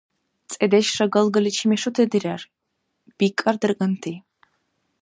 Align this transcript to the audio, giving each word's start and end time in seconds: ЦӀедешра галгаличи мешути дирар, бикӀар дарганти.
ЦӀедешра 0.51 1.05
галгаличи 1.13 1.65
мешути 1.71 2.03
дирар, 2.11 2.41
бикӀар 3.17 3.55
дарганти. 3.61 4.13